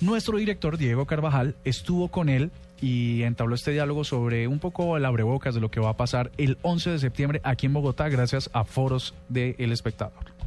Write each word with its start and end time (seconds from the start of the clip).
Nuestro 0.00 0.38
director, 0.38 0.78
Diego 0.78 1.04
Carvajal, 1.04 1.56
estuvo 1.64 2.08
con 2.08 2.30
él 2.30 2.50
y 2.80 3.22
entabló 3.22 3.54
este 3.54 3.72
diálogo 3.72 4.02
sobre 4.04 4.48
un 4.48 4.58
poco 4.58 4.96
el 4.96 5.04
abrebocas 5.04 5.54
de 5.54 5.60
lo 5.60 5.70
que 5.70 5.78
va 5.78 5.90
a 5.90 5.96
pasar 5.98 6.30
el 6.38 6.56
11 6.62 6.92
de 6.92 6.98
septiembre 6.98 7.40
aquí 7.44 7.66
en 7.66 7.74
Bogotá 7.74 8.08
gracias 8.08 8.48
a 8.54 8.64
foros 8.64 9.14
de 9.28 9.56
El 9.58 9.72
Espectador. 9.72 10.40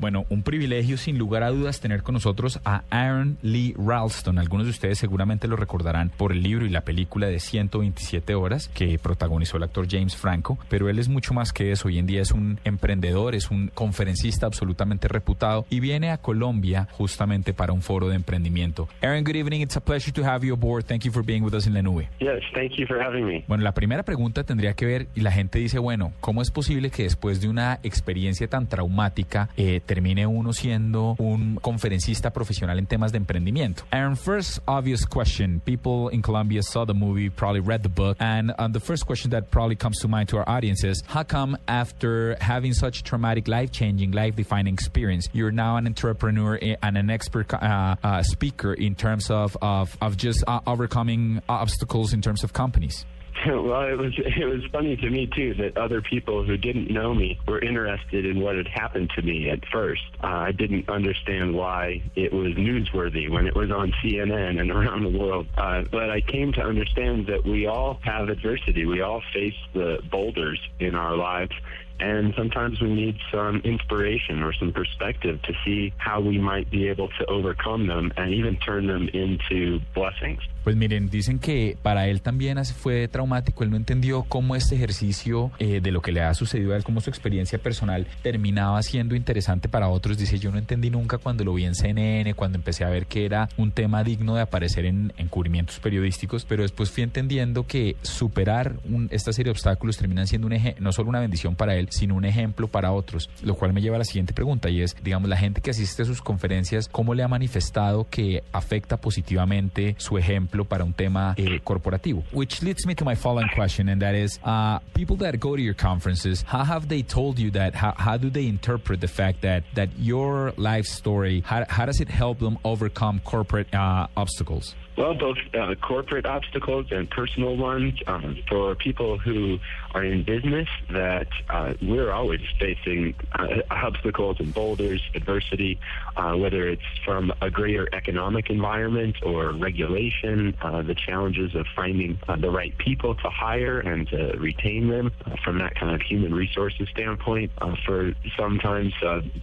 Bueno, 0.00 0.24
un 0.30 0.42
privilegio 0.42 0.96
sin 0.96 1.18
lugar 1.18 1.42
a 1.42 1.50
dudas 1.50 1.78
tener 1.78 2.02
con 2.02 2.14
nosotros 2.14 2.58
a 2.64 2.84
Aaron 2.88 3.36
Lee 3.42 3.74
Ralston. 3.76 4.38
Algunos 4.38 4.64
de 4.64 4.70
ustedes 4.70 4.98
seguramente 4.98 5.46
lo 5.46 5.56
recordarán 5.56 6.08
por 6.08 6.32
el 6.32 6.42
libro 6.42 6.64
y 6.64 6.70
la 6.70 6.80
película 6.80 7.26
de 7.26 7.38
127 7.38 8.34
horas 8.34 8.68
que 8.68 8.98
protagonizó 8.98 9.58
el 9.58 9.64
actor 9.64 9.86
James 9.90 10.16
Franco, 10.16 10.58
pero 10.70 10.88
él 10.88 10.98
es 10.98 11.10
mucho 11.10 11.34
más 11.34 11.52
que 11.52 11.70
eso. 11.70 11.88
Hoy 11.88 11.98
en 11.98 12.06
día 12.06 12.22
es 12.22 12.32
un 12.32 12.58
emprendedor, 12.64 13.34
es 13.34 13.50
un 13.50 13.68
conferencista 13.74 14.46
absolutamente 14.46 15.06
reputado 15.06 15.66
y 15.68 15.80
viene 15.80 16.12
a 16.12 16.16
Colombia 16.16 16.88
justamente 16.92 17.52
para 17.52 17.74
un 17.74 17.82
foro 17.82 18.08
de 18.08 18.16
emprendimiento. 18.16 18.88
Aaron, 19.02 19.22
good 19.22 19.36
evening. 19.36 19.60
It's 19.60 19.76
a 19.76 19.82
pleasure 19.82 20.14
to 20.14 20.24
have 20.24 20.46
you 20.46 20.54
aboard. 20.54 20.86
Thank 20.86 21.04
you 21.04 21.12
for 21.12 21.22
being 21.22 21.42
with 21.42 21.52
us 21.52 21.66
in 21.66 21.74
la 21.74 21.82
nube. 21.82 22.08
Yes, 22.20 22.40
thank 22.54 22.72
you 22.78 22.86
for 22.86 22.98
having 22.98 23.26
me. 23.26 23.44
Bueno, 23.48 23.64
la 23.64 23.74
primera 23.74 24.02
pregunta 24.02 24.44
tendría 24.44 24.72
que 24.72 24.86
ver 24.86 25.08
y 25.14 25.20
la 25.20 25.30
gente 25.30 25.58
dice, 25.58 25.78
bueno, 25.78 26.14
¿cómo 26.20 26.40
es 26.40 26.50
posible 26.50 26.88
que 26.88 27.02
después 27.02 27.42
de 27.42 27.48
una 27.50 27.80
experiencia 27.82 28.48
tan 28.48 28.66
traumática 28.66 29.50
eh, 29.58 29.82
termine 29.90 30.24
uno 30.24 30.52
siendo 30.52 31.16
un 31.18 31.58
conferencista 31.60 32.30
profesional 32.30 32.78
en 32.78 32.86
temas 32.86 33.10
de 33.10 33.18
emprendimiento. 33.18 33.82
And 33.90 34.16
first 34.16 34.60
obvious 34.68 35.04
question, 35.04 35.60
people 35.64 36.10
in 36.10 36.22
Colombia 36.22 36.62
saw 36.62 36.84
the 36.84 36.94
movie, 36.94 37.28
probably 37.28 37.58
read 37.58 37.82
the 37.82 37.88
book, 37.88 38.16
and 38.20 38.52
um, 38.56 38.70
the 38.70 38.78
first 38.78 39.04
question 39.04 39.32
that 39.32 39.50
probably 39.50 39.74
comes 39.74 39.98
to 40.02 40.06
mind 40.06 40.28
to 40.28 40.36
our 40.36 40.48
audience 40.48 40.84
is, 40.84 41.02
how 41.08 41.24
come 41.24 41.58
after 41.66 42.36
having 42.40 42.72
such 42.72 43.02
traumatic, 43.02 43.48
life-changing, 43.48 44.12
life-defining 44.12 44.72
experience, 44.72 45.28
you're 45.32 45.50
now 45.50 45.76
an 45.76 45.88
entrepreneur 45.88 46.56
and 46.82 46.96
an 46.96 47.10
expert 47.10 47.52
uh, 47.52 47.96
uh, 48.04 48.22
speaker 48.22 48.72
in 48.74 48.94
terms 48.94 49.28
of, 49.28 49.56
of, 49.60 49.98
of 50.00 50.16
just 50.16 50.44
uh, 50.46 50.60
overcoming 50.68 51.42
obstacles 51.48 52.12
in 52.12 52.22
terms 52.22 52.44
of 52.44 52.52
companies? 52.52 53.04
well, 53.46 53.82
it 53.82 53.96
was 53.96 54.12
it 54.18 54.44
was 54.44 54.62
funny 54.70 54.96
to 54.96 55.08
me 55.08 55.26
too 55.34 55.54
that 55.54 55.76
other 55.76 56.02
people 56.02 56.44
who 56.44 56.56
didn't 56.56 56.90
know 56.90 57.14
me 57.14 57.38
were 57.46 57.60
interested 57.60 58.26
in 58.26 58.40
what 58.40 58.56
had 58.56 58.68
happened 58.68 59.10
to 59.16 59.22
me 59.22 59.48
at 59.48 59.60
first. 59.72 60.02
Uh, 60.22 60.26
I 60.26 60.52
didn't 60.52 60.88
understand 60.88 61.54
why 61.54 62.02
it 62.16 62.32
was 62.32 62.54
newsworthy 62.54 63.30
when 63.30 63.46
it 63.46 63.54
was 63.54 63.70
on 63.70 63.92
CNN 64.02 64.60
and 64.60 64.70
around 64.80 65.04
the 65.04 65.18
world. 65.18 65.46
Uh, 65.56 65.82
but 65.90 66.10
I 66.10 66.20
came 66.20 66.52
to 66.54 66.60
understand 66.60 67.28
that 67.28 67.44
we 67.44 67.66
all 67.66 67.98
have 68.02 68.28
adversity. 68.28 68.84
We 68.84 69.00
all 69.00 69.22
face 69.32 69.54
the 69.72 70.00
boulders 70.10 70.60
in 70.78 70.94
our 70.94 71.16
lives, 71.16 71.52
and 72.00 72.34
sometimes 72.34 72.80
we 72.80 72.88
need 72.88 73.16
some 73.30 73.60
inspiration 73.64 74.42
or 74.42 74.52
some 74.54 74.72
perspective 74.72 75.40
to 75.42 75.52
see 75.64 75.92
how 75.98 76.20
we 76.20 76.38
might 76.38 76.70
be 76.70 76.88
able 76.88 77.08
to 77.18 77.24
overcome 77.26 77.86
them 77.86 78.12
and 78.16 78.32
even 78.32 78.56
turn 78.58 78.86
them 78.86 79.08
into 79.12 79.80
blessings. 79.94 80.40
Pues 80.64 80.76
miren, 80.76 81.08
dicen 81.08 81.38
que 81.38 81.78
para 81.82 82.08
él 82.08 82.20
también 82.20 82.62
fue 82.66 83.08
traumático, 83.08 83.64
él 83.64 83.70
no 83.70 83.76
entendió 83.76 84.24
cómo 84.24 84.56
este 84.56 84.74
ejercicio 84.74 85.50
eh, 85.58 85.80
de 85.80 85.90
lo 85.90 86.02
que 86.02 86.12
le 86.12 86.20
ha 86.20 86.34
sucedido 86.34 86.74
a 86.74 86.76
él, 86.76 86.84
cómo 86.84 87.00
su 87.00 87.08
experiencia 87.08 87.58
personal 87.58 88.06
terminaba 88.22 88.82
siendo 88.82 89.14
interesante 89.14 89.68
para 89.70 89.88
otros. 89.88 90.18
Dice, 90.18 90.38
yo 90.38 90.50
no 90.50 90.58
entendí 90.58 90.90
nunca 90.90 91.16
cuando 91.16 91.44
lo 91.44 91.54
vi 91.54 91.64
en 91.64 91.74
CNN, 91.74 92.34
cuando 92.34 92.58
empecé 92.58 92.84
a 92.84 92.90
ver 92.90 93.06
que 93.06 93.24
era 93.24 93.48
un 93.56 93.72
tema 93.72 94.04
digno 94.04 94.34
de 94.34 94.42
aparecer 94.42 94.84
en, 94.84 95.14
encubrimientos 95.16 95.80
periodísticos, 95.80 96.44
pero 96.44 96.62
después 96.62 96.90
fui 96.90 97.04
entendiendo 97.04 97.66
que 97.66 97.96
superar 98.02 98.76
esta 99.10 99.32
serie 99.32 99.48
de 99.48 99.52
obstáculos 99.52 99.96
terminan 99.96 100.26
siendo 100.26 100.46
un 100.46 100.52
eje, 100.52 100.76
no 100.78 100.92
solo 100.92 101.08
una 101.08 101.20
bendición 101.20 101.56
para 101.56 101.74
él, 101.76 101.88
sino 101.90 102.14
un 102.14 102.24
ejemplo 102.24 102.66
para 102.66 102.92
otros. 102.92 103.28
Lo 103.42 103.54
cual 103.54 103.72
me 103.72 103.82
lleva 103.82 103.96
a 103.96 103.98
la 103.98 104.04
siguiente 104.04 104.32
pregunta 104.32 104.70
y 104.70 104.82
es, 104.82 104.96
digamos, 105.02 105.28
la 105.28 105.36
gente 105.36 105.60
que 105.60 105.70
asiste 105.70 106.02
a 106.02 106.06
sus 106.06 106.22
conferencias, 106.22 106.88
¿cómo 106.88 107.14
le 107.14 107.22
ha 107.22 107.28
manifestado 107.28 108.06
que 108.08 108.42
afecta 108.52 108.96
positivamente 108.96 109.94
su 109.98 110.16
ejemplo? 110.16 110.30
ejemplo, 110.30 110.64
para 110.64 110.84
un 110.84 110.92
tema 110.92 111.34
eh, 111.36 111.60
corporativo. 111.62 112.22
Which 112.32 112.62
leads 112.62 112.86
me 112.86 112.94
to 112.94 113.04
my 113.04 113.14
following 113.14 113.48
question, 113.54 113.88
and 113.88 114.00
that 114.00 114.14
is, 114.14 114.38
uh, 114.44 114.78
people 114.94 115.16
that 115.16 115.38
go 115.38 115.56
to 115.56 115.62
your 115.62 115.74
conferences, 115.74 116.44
how 116.46 116.64
have 116.64 116.88
they 116.88 117.02
told 117.02 117.38
you 117.38 117.50
that? 117.52 117.74
How, 117.74 117.94
how 117.96 118.16
do 118.16 118.30
they 118.30 118.46
interpret 118.46 119.00
the 119.00 119.08
fact 119.08 119.42
that 119.42 119.64
that 119.74 119.88
your 119.98 120.52
life 120.56 120.86
story? 120.86 121.42
How, 121.44 121.64
how 121.68 121.86
does 121.86 122.00
it 122.00 122.08
help 122.08 122.38
them 122.38 122.58
overcome 122.64 123.20
corporate 123.24 123.74
uh, 123.74 124.06
obstacles? 124.16 124.74
Well, 124.96 125.14
both 125.14 125.38
uh, 125.54 125.74
corporate 125.76 126.26
obstacles 126.26 126.86
and 126.90 127.08
personal 127.08 127.56
ones. 127.56 127.94
Um, 128.06 128.38
for 128.48 128.74
people 128.74 129.18
who 129.18 129.58
are 129.94 130.04
in 130.04 130.24
business, 130.24 130.68
that 130.90 131.28
uh, 131.48 131.74
we're 131.80 132.10
always 132.10 132.40
facing 132.58 133.14
uh, 133.32 133.62
obstacles 133.70 134.36
and 134.40 134.52
boulders, 134.52 135.00
adversity, 135.14 135.78
uh, 136.16 136.34
whether 136.36 136.68
it's 136.68 136.82
from 137.04 137.32
a 137.40 137.50
greater 137.50 137.88
economic 137.92 138.50
environment 138.50 139.16
or 139.22 139.52
regulation, 139.52 140.56
uh, 140.60 140.82
the 140.82 140.94
challenges 140.94 141.54
of 141.54 141.66
finding 141.74 142.18
uh, 142.28 142.36
the 142.36 142.50
right 142.50 142.76
people 142.78 143.14
to 143.14 143.30
hire 143.30 143.80
and 143.80 144.08
to 144.08 144.34
retain 144.38 144.88
them 144.88 145.12
from 145.44 145.58
that 145.58 145.74
kind 145.76 145.94
of 145.94 146.02
human 146.02 146.34
resources 146.34 146.88
standpoint. 146.90 147.50
for 147.86 148.12
sometimes 148.36 148.92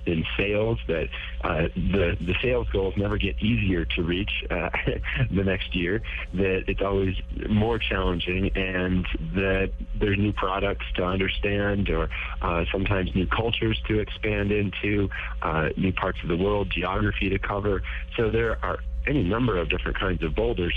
in 0.06 0.26
sales, 0.38 0.80
that 0.88 1.08
the 1.44 2.18
the 2.20 2.36
sales 2.42 2.68
goals 2.70 2.94
never 2.98 3.18
get 3.18 3.42
easier 3.42 3.86
to 3.86 4.04
reach 4.04 4.44
the 5.38 5.44
next 5.44 5.76
year, 5.76 6.02
that 6.34 6.64
it's 6.68 6.82
always 6.82 7.16
more 7.50 7.80
challenging 7.80 8.52
and 8.56 9.06
that 9.36 9.72
there's 10.00 10.18
new 10.18 10.34
products 10.34 10.86
to 10.96 11.04
understand 11.04 11.90
or 11.90 12.10
uh, 12.42 12.66
sometimes 12.72 13.14
new 13.16 13.28
cultures 13.28 13.80
to 13.88 14.00
expand 14.00 14.52
into, 14.52 15.10
uh, 15.42 15.70
new 15.78 15.94
parts 15.94 16.20
of 16.24 16.30
the 16.30 16.38
world, 16.38 16.70
geography 16.70 17.30
to 17.30 17.40
cover. 17.40 17.82
So 18.16 18.30
there 18.30 18.58
are 18.64 18.80
any 19.06 19.24
number 19.24 19.58
of 19.58 19.70
different 19.70 19.98
kinds 19.98 20.24
of 20.24 20.36
boulders. 20.36 20.74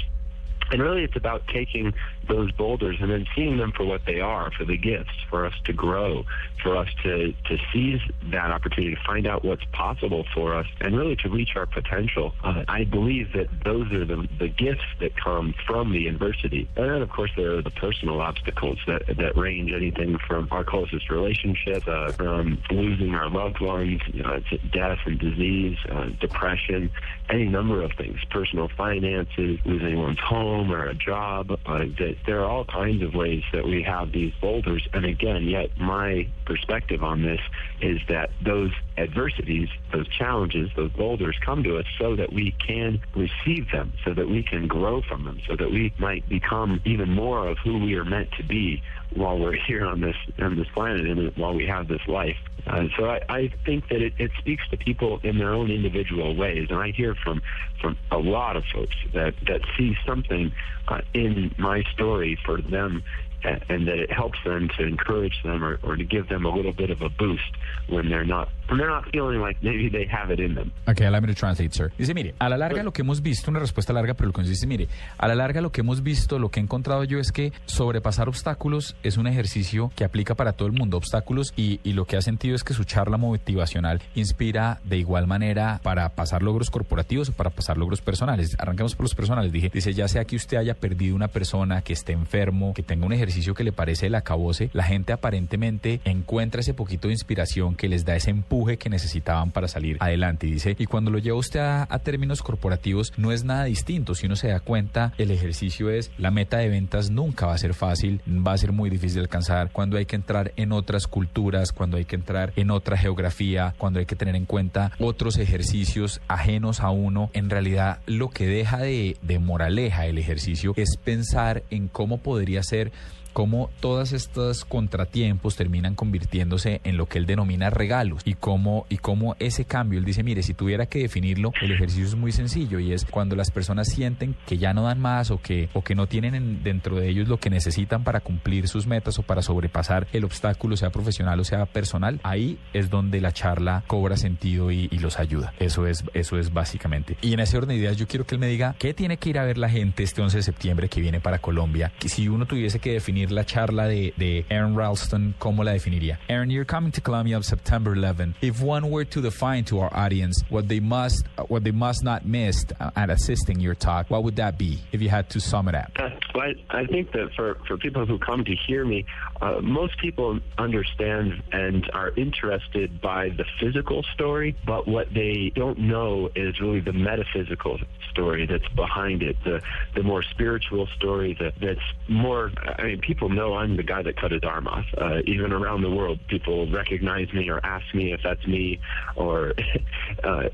And 0.70 0.80
really, 0.82 1.04
it's 1.04 1.16
about 1.16 1.46
taking 1.48 1.92
those 2.28 2.52
boulders 2.52 2.96
and 3.00 3.10
then 3.10 3.26
seeing 3.34 3.56
them 3.56 3.72
for 3.72 3.84
what 3.84 4.02
they 4.06 4.20
are, 4.20 4.50
for 4.52 4.64
the 4.64 4.76
gifts, 4.76 5.10
for 5.28 5.44
us 5.44 5.54
to 5.64 5.72
grow, 5.72 6.24
for 6.62 6.76
us 6.76 6.88
to, 7.02 7.32
to 7.46 7.58
seize 7.72 8.00
that 8.30 8.50
opportunity, 8.50 8.94
to 8.94 9.00
find 9.04 9.26
out 9.26 9.44
what's 9.44 9.64
possible 9.72 10.24
for 10.32 10.54
us, 10.54 10.66
and 10.80 10.96
really 10.96 11.16
to 11.16 11.28
reach 11.28 11.56
our 11.56 11.66
potential. 11.66 12.32
Uh, 12.44 12.64
I 12.68 12.84
believe 12.84 13.32
that 13.32 13.48
those 13.64 13.90
are 13.92 14.04
the, 14.04 14.28
the 14.38 14.48
gifts 14.48 14.84
that 15.00 15.16
come 15.16 15.54
from 15.66 15.92
the 15.92 16.06
adversity. 16.06 16.68
And 16.76 16.88
then, 16.88 17.02
of 17.02 17.10
course, 17.10 17.30
there 17.36 17.56
are 17.56 17.62
the 17.62 17.70
personal 17.70 18.20
obstacles 18.20 18.78
that, 18.86 19.06
that 19.06 19.36
range 19.36 19.72
anything 19.72 20.18
from 20.28 20.48
our 20.52 20.62
closest 20.62 21.10
relationships, 21.10 21.88
uh, 21.88 22.12
from 22.16 22.62
losing 22.70 23.14
our 23.14 23.28
loved 23.28 23.60
ones, 23.60 24.00
you 24.12 24.22
know, 24.22 24.40
death 24.72 24.98
and 25.04 25.18
disease, 25.18 25.78
uh, 25.90 26.10
depression, 26.20 26.90
any 27.28 27.46
number 27.46 27.82
of 27.82 27.92
things, 27.92 28.18
personal 28.30 28.68
finances, 28.76 29.58
losing 29.64 29.98
one's 29.98 30.18
home 30.20 30.59
or 30.68 30.86
a 30.86 30.94
job, 30.94 31.52
uh, 31.52 31.78
that 31.78 32.16
there 32.26 32.40
are 32.40 32.50
all 32.50 32.64
kinds 32.64 33.02
of 33.02 33.14
ways 33.14 33.42
that 33.52 33.64
we 33.64 33.82
have 33.82 34.12
these 34.12 34.32
boulders. 34.40 34.86
And 34.92 35.04
again, 35.04 35.44
yet 35.44 35.78
my 35.78 36.28
perspective 36.44 37.02
on 37.04 37.22
this 37.22 37.40
is 37.80 38.00
that 38.08 38.30
those 38.44 38.72
adversities, 39.00 39.68
those 39.92 40.08
challenges, 40.08 40.70
those 40.76 40.92
boulders 40.92 41.36
come 41.44 41.62
to 41.64 41.78
us 41.78 41.86
so 41.98 42.14
that 42.16 42.32
we 42.32 42.54
can 42.66 43.00
receive 43.14 43.70
them, 43.72 43.92
so 44.04 44.14
that 44.14 44.28
we 44.28 44.42
can 44.42 44.66
grow 44.68 45.00
from 45.02 45.24
them, 45.24 45.40
so 45.46 45.56
that 45.56 45.70
we 45.70 45.92
might 45.98 46.28
become 46.28 46.80
even 46.84 47.10
more 47.10 47.48
of 47.48 47.58
who 47.58 47.78
we 47.78 47.94
are 47.94 48.04
meant 48.04 48.30
to 48.32 48.44
be 48.44 48.82
while 49.14 49.38
we're 49.38 49.56
here 49.66 49.84
on 49.84 50.00
this 50.00 50.16
on 50.38 50.56
this 50.56 50.68
planet 50.72 51.06
and 51.06 51.36
while 51.36 51.54
we 51.54 51.66
have 51.66 51.88
this 51.88 52.06
life. 52.06 52.36
Uh, 52.66 52.84
so 52.96 53.06
I, 53.06 53.20
I 53.28 53.52
think 53.64 53.88
that 53.88 54.02
it, 54.02 54.12
it 54.18 54.30
speaks 54.38 54.62
to 54.70 54.76
people 54.76 55.18
in 55.22 55.38
their 55.38 55.52
own 55.52 55.70
individual 55.70 56.36
ways, 56.36 56.68
and 56.70 56.78
I 56.78 56.90
hear 56.90 57.14
from 57.14 57.42
from 57.80 57.96
a 58.10 58.18
lot 58.18 58.56
of 58.56 58.64
folks 58.72 58.94
that 59.14 59.34
that 59.46 59.62
see 59.76 59.96
something 60.06 60.52
uh, 60.88 61.00
in 61.14 61.54
my 61.58 61.82
story 61.94 62.38
for 62.44 62.60
them 62.60 63.02
and 63.44 63.86
that 63.86 63.98
it 63.98 64.10
helps 64.10 64.38
them 64.44 64.68
to 64.76 64.86
encourage 64.86 65.42
them 65.42 65.62
or, 65.64 65.78
or 65.82 65.96
to 65.96 66.04
give 66.04 66.28
them 66.28 66.44
a 66.44 66.54
little 66.54 66.72
bit 66.72 66.90
of 66.90 67.02
a 67.02 67.08
boost 67.08 67.52
when 67.88 68.08
they're 68.08 68.26
not 68.26 68.48
when 68.68 68.78
they're 68.78 68.90
not 68.90 69.04
feeling 69.10 69.40
like 69.40 69.56
maybe 69.62 69.88
they 69.88 70.06
have 70.06 70.32
it 70.32 70.40
in 70.40 70.54
them. 70.54 70.72
Okay, 70.88 71.06
allow 71.06 71.20
me 71.20 71.26
to 71.28 71.34
translate, 71.34 71.72
sir. 71.72 71.90
Dice, 71.98 72.14
mire, 72.14 72.34
a 72.38 72.48
la 72.48 72.56
larga 72.56 72.82
lo 72.82 72.92
que 72.92 73.02
hemos 73.02 73.20
visto, 73.20 73.50
una 73.50 73.60
respuesta 73.60 73.92
larga, 73.92 74.14
pero 74.14 74.28
lo 74.28 74.32
que 74.32 74.42
dice, 74.42 74.66
mire, 74.66 74.88
a 75.18 75.28
la 75.28 75.34
larga 75.34 75.60
lo 75.60 75.72
que 75.72 75.80
hemos 75.80 76.02
visto, 76.02 76.38
lo 76.38 76.50
que 76.50 76.60
he 76.60 76.62
encontrado 76.62 77.04
yo 77.04 77.18
es 77.18 77.32
que 77.32 77.52
sobrepasar 77.66 78.28
obstáculos 78.28 78.96
es 79.02 79.16
un 79.16 79.26
ejercicio 79.26 79.90
que 79.96 80.04
aplica 80.04 80.34
para 80.34 80.52
todo 80.52 80.68
el 80.68 80.74
mundo, 80.74 80.96
obstáculos, 80.96 81.52
y, 81.56 81.80
y 81.82 81.94
lo 81.94 82.04
que 82.04 82.16
ha 82.16 82.22
sentido 82.22 82.54
es 82.54 82.64
que 82.64 82.74
su 82.74 82.84
charla 82.84 83.16
motivacional 83.16 84.00
inspira 84.14 84.78
de 84.84 84.98
igual 84.98 85.26
manera 85.26 85.80
para 85.82 86.08
pasar 86.10 86.42
logros 86.42 86.70
corporativos 86.70 87.28
o 87.28 87.32
para 87.32 87.50
pasar 87.50 87.76
logros 87.76 88.00
personales. 88.00 88.56
Arranquemos 88.58 88.94
por 88.94 89.04
los 89.04 89.14
personales. 89.14 89.52
Dije, 89.52 89.70
dice, 89.72 89.92
ya 89.92 90.08
sea 90.08 90.24
que 90.24 90.36
usted 90.36 90.58
haya 90.58 90.74
perdido 90.74 91.16
una 91.16 91.28
persona, 91.28 91.82
que 91.82 91.92
esté 91.92 92.12
enfermo, 92.12 92.72
que 92.74 92.82
tenga 92.82 93.06
un 93.06 93.12
ejercicio 93.12 93.29
ejercicio 93.30 93.54
que 93.54 93.64
le 93.64 93.72
parece 93.72 94.06
el 94.06 94.14
acabose, 94.14 94.70
la 94.72 94.82
gente 94.82 95.12
aparentemente 95.12 96.00
encuentra 96.04 96.60
ese 96.60 96.74
poquito 96.74 97.08
de 97.08 97.14
inspiración 97.14 97.76
que 97.76 97.88
les 97.88 98.04
da 98.04 98.16
ese 98.16 98.30
empuje 98.30 98.76
que 98.76 98.90
necesitaban 98.90 99.52
para 99.52 99.68
salir 99.68 99.96
adelante. 100.00 100.46
Y 100.46 100.52
dice, 100.52 100.76
y 100.78 100.86
cuando 100.86 101.10
lo 101.10 101.18
lleva 101.18 101.38
usted 101.38 101.60
a, 101.60 101.98
términos 102.00 102.42
corporativos, 102.42 103.12
no 103.16 103.30
es 103.30 103.44
nada 103.44 103.64
distinto. 103.64 104.14
Si 104.14 104.26
uno 104.26 104.34
se 104.34 104.48
da 104.48 104.60
cuenta, 104.60 105.12
el 105.18 105.30
ejercicio 105.30 105.90
es 105.90 106.10
la 106.18 106.30
meta 106.30 106.58
de 106.58 106.68
ventas 106.68 107.10
nunca 107.10 107.46
va 107.46 107.54
a 107.54 107.58
ser 107.58 107.74
fácil, 107.74 108.20
va 108.26 108.52
a 108.52 108.58
ser 108.58 108.72
muy 108.72 108.90
difícil 108.90 109.16
de 109.16 109.22
alcanzar 109.22 109.70
cuando 109.70 109.96
hay 109.96 110.06
que 110.06 110.16
entrar 110.16 110.52
en 110.56 110.72
otras 110.72 111.06
culturas, 111.06 111.72
cuando 111.72 111.98
hay 111.98 112.04
que 112.04 112.16
entrar 112.16 112.52
en 112.56 112.70
otra 112.70 112.96
geografía, 112.96 113.74
cuando 113.78 114.00
hay 114.00 114.06
que 114.06 114.16
tener 114.16 114.34
en 114.34 114.46
cuenta 114.46 114.92
otros 114.98 115.38
ejercicios 115.38 116.20
ajenos 116.26 116.80
a 116.80 116.90
uno. 116.90 117.30
En 117.32 117.50
realidad, 117.50 118.00
lo 118.06 118.30
que 118.30 118.46
deja 118.46 118.78
de, 118.78 119.16
de 119.22 119.38
moraleja 119.38 120.06
el 120.06 120.18
ejercicio 120.18 120.72
es 120.76 120.96
pensar 120.96 121.62
en 121.70 121.88
cómo 121.88 122.18
podría 122.18 122.62
ser 122.62 122.92
cómo 123.40 123.70
todos 123.80 124.12
estos 124.12 124.66
contratiempos 124.66 125.56
terminan 125.56 125.94
convirtiéndose 125.94 126.82
en 126.84 126.98
lo 126.98 127.06
que 127.06 127.16
él 127.16 127.24
denomina 127.24 127.70
regalos 127.70 128.20
y 128.26 128.34
cómo, 128.34 128.84
y 128.90 128.98
cómo 128.98 129.34
ese 129.38 129.64
cambio, 129.64 129.98
él 129.98 130.04
dice, 130.04 130.22
mire, 130.22 130.42
si 130.42 130.52
tuviera 130.52 130.84
que 130.84 130.98
definirlo, 130.98 131.54
el 131.62 131.72
ejercicio 131.72 132.04
es 132.04 132.16
muy 132.16 132.32
sencillo 132.32 132.80
y 132.80 132.92
es 132.92 133.06
cuando 133.06 133.36
las 133.36 133.50
personas 133.50 133.88
sienten 133.88 134.36
que 134.44 134.58
ya 134.58 134.74
no 134.74 134.82
dan 134.82 135.00
más 135.00 135.30
o 135.30 135.40
que, 135.40 135.70
o 135.72 135.82
que 135.82 135.94
no 135.94 136.06
tienen 136.06 136.62
dentro 136.62 136.96
de 136.96 137.08
ellos 137.08 137.28
lo 137.28 137.38
que 137.38 137.48
necesitan 137.48 138.04
para 138.04 138.20
cumplir 138.20 138.68
sus 138.68 138.86
metas 138.86 139.18
o 139.18 139.22
para 139.22 139.40
sobrepasar 139.40 140.06
el 140.12 140.24
obstáculo, 140.24 140.76
sea 140.76 140.90
profesional 140.90 141.40
o 141.40 141.44
sea 141.44 141.64
personal, 141.64 142.20
ahí 142.24 142.58
es 142.74 142.90
donde 142.90 143.22
la 143.22 143.32
charla 143.32 143.84
cobra 143.86 144.18
sentido 144.18 144.70
y, 144.70 144.90
los 144.98 145.18
ayuda. 145.18 145.54
Eso 145.58 145.86
es, 145.86 146.04
eso 146.12 146.38
es 146.38 146.52
básicamente. 146.52 147.16
Y 147.22 147.32
en 147.32 147.40
ese 147.40 147.56
orden 147.56 147.70
de 147.70 147.76
ideas 147.76 147.96
yo 147.96 148.06
quiero 148.06 148.26
que 148.26 148.34
él 148.34 148.38
me 148.38 148.48
diga 148.48 148.74
qué 148.78 148.92
tiene 148.92 149.16
que 149.16 149.30
ir 149.30 149.38
a 149.38 149.46
ver 149.46 149.56
la 149.56 149.70
gente 149.70 150.02
este 150.02 150.20
11 150.20 150.36
de 150.36 150.42
septiembre 150.42 150.90
que 150.90 151.00
viene 151.00 151.20
para 151.20 151.38
Colombia, 151.38 151.90
si 152.04 152.28
uno 152.28 152.44
tuviese 152.44 152.80
que 152.80 152.92
definir 152.92 153.29
la 153.30 153.44
charla 153.44 153.86
de, 153.86 154.12
de 154.16 154.44
Aron 154.50 154.74
Ralston, 154.74 155.34
¿cómo 155.38 155.64
la 155.64 155.72
definiría? 155.72 156.18
Aron, 156.28 156.50
you're 156.50 156.64
coming 156.64 156.92
to 156.92 157.00
Colombia 157.00 157.36
on 157.36 157.42
September 157.42 157.94
11. 157.94 158.34
If 158.40 158.60
one 158.62 158.90
were 158.90 159.04
to 159.04 159.20
define 159.20 159.64
to 159.64 159.80
our 159.80 159.90
audience 159.96 160.42
what 160.48 160.68
they 160.68 160.80
must, 160.80 161.24
what 161.48 161.64
they 161.64 161.72
must 161.72 162.04
not 162.04 162.24
miss 162.24 162.64
at 162.96 163.10
assisting 163.10 163.60
your 163.60 163.74
talk, 163.74 164.10
what 164.10 164.24
would 164.24 164.36
that 164.36 164.58
be? 164.58 164.80
If 164.92 165.00
you 165.00 165.08
had 165.08 165.28
to 165.30 165.40
sum 165.40 165.68
it 165.68 165.74
up. 165.74 165.90
Uh, 165.98 166.10
well, 166.34 166.52
I, 166.70 166.80
I 166.80 166.86
think 166.86 167.12
that 167.12 167.30
for, 167.34 167.56
for 167.66 167.76
people 167.76 168.06
who 168.06 168.18
come 168.18 168.44
to 168.44 168.54
hear 168.66 168.84
me, 168.84 169.04
uh, 169.40 169.60
most 169.62 169.98
people 169.98 170.38
understand 170.58 171.42
and 171.52 171.88
are 171.92 172.10
interested 172.16 173.00
by 173.00 173.30
the 173.30 173.44
physical 173.58 174.02
story, 174.14 174.56
but 174.66 174.86
what 174.86 175.12
they 175.14 175.52
don't 175.54 175.78
know 175.78 176.30
is 176.34 176.60
really 176.60 176.80
the 176.80 176.92
metaphysical 176.92 177.78
story 178.10 178.46
that's 178.46 178.68
behind 178.74 179.22
it, 179.22 179.36
the 179.44 179.60
the 179.94 180.02
more 180.02 180.22
spiritual 180.22 180.86
story 180.96 181.36
that 181.40 181.54
that's 181.60 181.80
more. 182.08 182.50
I 182.78 182.82
mean, 182.84 183.00
people 183.10 183.28
know 183.28 183.54
I'm 183.54 183.76
the 183.76 183.82
guy 183.82 184.02
that 184.02 184.16
cut 184.16 184.30
his 184.30 184.44
arm 184.44 184.68
off. 184.68 184.84
Uh, 184.96 185.18
even 185.26 185.52
around 185.52 185.82
the 185.82 185.90
world, 185.90 186.20
people 186.28 186.70
recognize 186.70 187.26
me 187.32 187.50
or 187.50 187.58
ask 187.66 187.92
me 187.92 188.12
if 188.12 188.20
that's 188.22 188.46
me, 188.46 188.78
or 189.16 189.52
uh, 190.24 190.44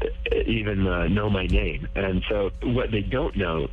even 0.46 0.86
uh, 0.86 1.06
know 1.08 1.28
my 1.28 1.46
name. 1.46 1.86
And 1.94 2.24
so, 2.30 2.50
what 2.62 2.90
they 2.90 3.02
don't 3.02 3.36
know 3.36 3.68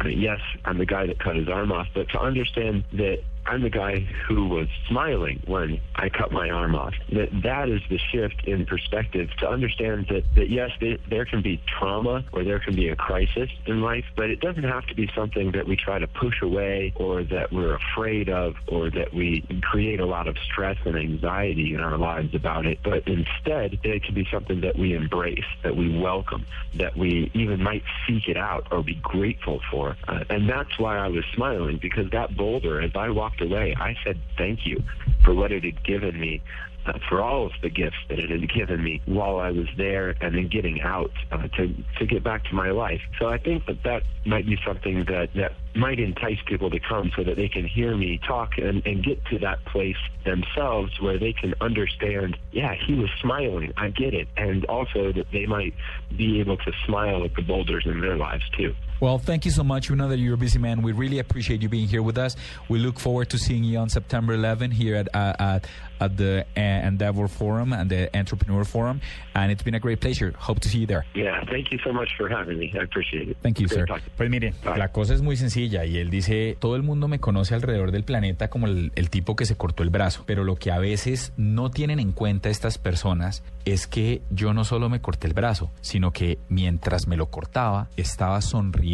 I 0.00 0.04
mean, 0.04 0.20
yes, 0.20 0.40
I'm 0.64 0.78
the 0.78 0.86
guy 0.86 1.06
that 1.06 1.20
cut 1.20 1.36
his 1.36 1.48
arm 1.48 1.70
off, 1.70 1.86
but 1.94 2.08
to 2.10 2.20
understand 2.20 2.84
that 2.94 3.18
I'm 3.46 3.62
the 3.62 3.70
guy 3.70 4.00
who 4.26 4.48
was 4.48 4.68
smiling 4.88 5.42
when 5.46 5.80
I 5.96 6.08
cut 6.08 6.32
my 6.32 6.50
arm 6.50 6.74
off. 6.74 6.94
That 7.12 7.28
that 7.42 7.68
is 7.68 7.80
the 7.90 7.98
shift 7.98 8.46
in 8.46 8.66
perspective 8.66 9.30
to 9.38 9.48
understand 9.48 10.06
that, 10.08 10.24
that 10.36 10.48
yes, 10.48 10.70
there, 10.80 11.24
can 11.24 11.42
be 11.42 11.60
trauma 11.78 12.24
or 12.32 12.44
there 12.44 12.58
can 12.58 12.74
be 12.74 12.88
a 12.88 12.96
crisis 12.96 13.50
in 13.66 13.80
life, 13.80 14.04
but 14.16 14.30
it 14.30 14.40
doesn't 14.40 14.64
have 14.64 14.86
to 14.86 14.94
be 14.94 15.10
something 15.14 15.52
that 15.52 15.66
we 15.66 15.76
try 15.76 15.98
to 15.98 16.06
push 16.06 16.42
away 16.42 16.92
or 16.96 17.24
that 17.24 17.52
we're 17.52 17.74
afraid 17.74 18.28
of 18.28 18.54
or 18.68 18.90
that 18.90 19.12
we 19.12 19.42
create 19.62 20.00
a 20.00 20.06
lot 20.06 20.26
of 20.26 20.36
stress 20.38 20.76
and 20.84 20.96
anxiety 20.96 21.74
in 21.74 21.80
our 21.80 21.98
lives 21.98 22.34
about 22.34 22.66
it. 22.66 22.78
But 22.82 23.06
instead, 23.06 23.78
it 23.82 24.04
can 24.04 24.14
be 24.14 24.26
something 24.30 24.60
that 24.62 24.78
we 24.78 24.94
embrace, 24.94 25.44
that 25.62 25.76
we 25.76 25.98
welcome, 25.98 26.46
that 26.74 26.96
we 26.96 27.30
even 27.34 27.62
might 27.62 27.82
seek 28.06 28.28
it 28.28 28.36
out 28.36 28.66
or 28.70 28.82
be 28.82 28.94
grateful 28.96 29.60
for. 29.70 29.96
Uh, 30.08 30.24
and 30.30 30.48
that's 30.48 30.78
why 30.78 30.98
I 30.98 31.08
was 31.08 31.24
smiling 31.34 31.78
because 31.80 32.10
that 32.10 32.36
boulder, 32.36 32.80
as 32.80 32.92
I 32.94 33.10
walked 33.10 33.33
away, 33.40 33.74
I 33.78 33.96
said 34.04 34.18
thank 34.36 34.66
you 34.66 34.82
for 35.24 35.34
what 35.34 35.52
it 35.52 35.64
had 35.64 35.84
given 35.84 36.18
me, 36.18 36.42
uh, 36.86 36.98
for 37.08 37.22
all 37.22 37.46
of 37.46 37.52
the 37.62 37.70
gifts 37.70 37.96
that 38.08 38.18
it 38.18 38.30
had 38.30 38.52
given 38.52 38.82
me 38.82 39.00
while 39.06 39.38
I 39.38 39.50
was 39.50 39.66
there 39.76 40.14
and 40.20 40.34
then 40.34 40.48
getting 40.48 40.82
out 40.82 41.10
uh, 41.32 41.48
to, 41.56 41.74
to 41.98 42.06
get 42.06 42.22
back 42.22 42.44
to 42.44 42.54
my 42.54 42.70
life. 42.70 43.00
So 43.18 43.28
I 43.28 43.38
think 43.38 43.64
that 43.66 43.82
that 43.84 44.02
might 44.26 44.46
be 44.46 44.58
something 44.66 45.04
that, 45.06 45.30
that 45.34 45.52
might 45.74 45.98
entice 45.98 46.38
people 46.46 46.70
to 46.70 46.78
come 46.80 47.10
so 47.16 47.24
that 47.24 47.36
they 47.36 47.48
can 47.48 47.66
hear 47.66 47.96
me 47.96 48.20
talk 48.26 48.58
and, 48.58 48.86
and 48.86 49.02
get 49.02 49.24
to 49.26 49.38
that 49.38 49.64
place 49.64 49.96
themselves 50.24 51.00
where 51.00 51.18
they 51.18 51.32
can 51.32 51.54
understand, 51.60 52.36
yeah, 52.52 52.74
he 52.74 52.94
was 52.94 53.08
smiling. 53.20 53.72
I 53.76 53.88
get 53.88 54.12
it. 54.14 54.28
And 54.36 54.64
also 54.66 55.12
that 55.12 55.26
they 55.32 55.46
might 55.46 55.74
be 56.16 56.40
able 56.40 56.58
to 56.58 56.72
smile 56.86 57.24
at 57.24 57.34
the 57.34 57.42
boulders 57.42 57.84
in 57.86 58.00
their 58.00 58.16
lives 58.16 58.44
too. 58.56 58.74
Well, 59.04 59.18
thank 59.18 59.44
you 59.44 59.50
so 59.50 59.62
much. 59.62 59.90
We 59.90 59.96
know 59.96 60.08
that 60.08 60.18
you're 60.18 60.32
a 60.32 60.38
busy 60.38 60.58
man. 60.58 60.80
We 60.80 60.92
really 60.92 61.18
appreciate 61.18 61.60
you 61.60 61.68
being 61.68 61.88
here 61.88 62.02
with 62.02 62.16
us. 62.16 62.36
We 62.70 62.78
look 62.78 62.98
forward 62.98 63.28
to 63.32 63.38
seeing 63.38 63.62
you 63.62 63.76
on 63.76 63.90
September 63.90 64.32
11 64.32 64.70
here 64.70 64.96
at 64.96 65.14
uh, 65.14 65.34
at, 65.38 65.66
at 66.00 66.16
the 66.16 66.46
Endeavor 66.56 67.28
Forum 67.28 67.74
and 67.74 67.90
the 67.90 68.08
Entrepreneur 68.16 68.64
Forum. 68.64 69.02
And 69.34 69.52
it's 69.52 69.62
been 69.62 69.74
a 69.74 69.78
great 69.78 70.00
pleasure. 70.00 70.32
Hope 70.38 70.60
to 70.60 70.70
see 70.70 70.78
you 70.78 70.86
there. 70.86 71.04
Yeah, 71.14 71.44
thank 71.50 71.70
you 71.70 71.78
so 71.84 71.92
much 71.92 72.08
for 72.16 72.30
having 72.30 72.58
me. 72.58 72.72
I 72.74 72.84
appreciate 72.84 73.28
it. 73.28 73.36
Thank 73.42 73.60
you, 73.60 73.68
Great 73.68 73.80
sir. 73.80 73.86
talking. 73.86 74.10
Pues 74.16 74.30
mire, 74.30 74.54
Bye. 74.64 74.78
la 74.78 74.88
cosa 74.88 75.12
es 75.12 75.20
muy 75.20 75.36
sencilla 75.36 75.84
y 75.84 75.98
él 75.98 76.08
dice, 76.08 76.56
todo 76.58 76.74
el 76.74 76.82
mundo 76.82 77.06
me 77.06 77.18
conoce 77.18 77.54
alrededor 77.54 77.92
del 77.92 78.04
planeta 78.04 78.48
como 78.48 78.68
el, 78.68 78.90
el 78.94 79.10
tipo 79.10 79.36
que 79.36 79.44
se 79.44 79.54
cortó 79.54 79.82
el 79.82 79.90
brazo, 79.90 80.24
pero 80.24 80.44
lo 80.44 80.56
que 80.56 80.70
a 80.70 80.78
veces 80.78 81.34
no 81.36 81.70
tienen 81.70 82.00
en 82.00 82.12
cuenta 82.12 82.48
estas 82.48 82.78
personas 82.78 83.42
es 83.66 83.86
que 83.86 84.22
yo 84.30 84.54
no 84.54 84.64
solo 84.64 84.88
me 84.88 85.00
corté 85.02 85.26
el 85.26 85.34
brazo, 85.34 85.70
sino 85.82 86.10
que 86.10 86.38
mientras 86.48 87.06
me 87.06 87.18
lo 87.18 87.26
cortaba 87.26 87.88
estaba 87.96 88.40
sonriendo 88.40 88.93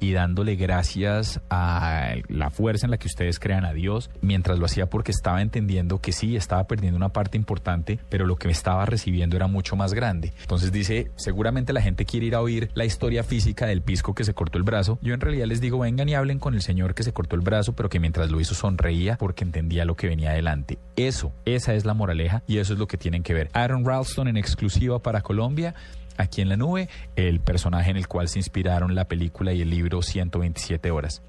y 0.00 0.12
dándole 0.12 0.56
gracias 0.56 1.40
a 1.50 2.14
la 2.28 2.50
fuerza 2.50 2.86
en 2.86 2.90
la 2.90 2.98
que 2.98 3.06
ustedes 3.06 3.38
crean 3.38 3.64
a 3.64 3.72
Dios, 3.72 4.10
mientras 4.20 4.58
lo 4.58 4.66
hacía 4.66 4.86
porque 4.86 5.10
estaba 5.12 5.42
entendiendo 5.42 6.00
que 6.00 6.12
sí, 6.12 6.36
estaba 6.36 6.64
perdiendo 6.66 6.96
una 6.96 7.10
parte 7.10 7.36
importante, 7.36 7.98
pero 8.08 8.26
lo 8.26 8.36
que 8.36 8.48
me 8.48 8.52
estaba 8.52 8.84
recibiendo 8.86 9.36
era 9.36 9.46
mucho 9.46 9.76
más 9.76 9.94
grande. 9.94 10.32
Entonces 10.42 10.72
dice, 10.72 11.10
seguramente 11.16 11.72
la 11.72 11.82
gente 11.82 12.04
quiere 12.04 12.26
ir 12.26 12.34
a 12.34 12.40
oír 12.40 12.70
la 12.74 12.84
historia 12.84 13.22
física 13.24 13.66
del 13.66 13.82
pisco 13.82 14.14
que 14.14 14.24
se 14.24 14.34
cortó 14.34 14.58
el 14.58 14.64
brazo. 14.64 14.98
Yo 15.02 15.14
en 15.14 15.20
realidad 15.20 15.46
les 15.46 15.60
digo, 15.60 15.78
vengan 15.78 16.08
y 16.08 16.14
hablen 16.14 16.38
con 16.38 16.54
el 16.54 16.62
señor 16.62 16.94
que 16.94 17.02
se 17.02 17.12
cortó 17.12 17.36
el 17.36 17.42
brazo, 17.42 17.74
pero 17.74 17.88
que 17.88 18.00
mientras 18.00 18.30
lo 18.30 18.40
hizo 18.40 18.54
sonreía 18.54 19.16
porque 19.16 19.44
entendía 19.44 19.84
lo 19.84 19.96
que 19.96 20.08
venía 20.08 20.30
adelante. 20.30 20.78
Eso, 20.96 21.32
esa 21.44 21.74
es 21.74 21.84
la 21.84 21.94
moraleja 21.94 22.42
y 22.46 22.58
eso 22.58 22.72
es 22.72 22.78
lo 22.78 22.86
que 22.86 22.96
tienen 22.96 23.22
que 23.22 23.34
ver. 23.34 23.50
Aaron 23.52 23.84
Ralston 23.84 24.28
en 24.28 24.36
exclusiva 24.36 25.00
para 25.00 25.22
Colombia. 25.22 25.74
Aquí 26.16 26.40
en 26.40 26.48
la 26.48 26.56
nube, 26.56 26.88
el 27.16 27.40
personaje 27.40 27.90
en 27.90 27.96
el 27.96 28.08
cual 28.08 28.28
se 28.28 28.38
inspiraron 28.38 28.94
la 28.94 29.06
película 29.06 29.52
y 29.52 29.62
el 29.62 29.70
libro 29.70 30.02
127 30.02 30.90
horas. 30.90 31.22